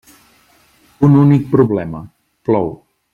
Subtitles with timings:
[1.07, 2.01] Un únic problema:
[2.49, 2.73] plou.